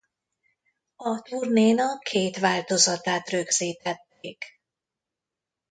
[0.95, 4.45] A turnénak két változatát rögzítették.